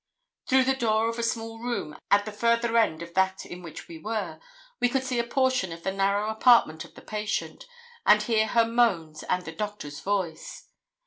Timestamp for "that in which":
3.13-3.87